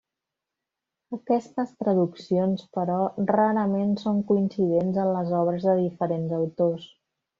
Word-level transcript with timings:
Aquestes 1.17 1.73
traduccions, 1.83 2.63
però, 2.77 2.97
rarament 3.33 3.93
són 4.05 4.25
coincidents 4.33 4.99
en 5.05 5.13
les 5.19 5.31
obres 5.43 5.69
de 5.69 5.77
diferents 5.83 6.35
autors. 6.41 6.89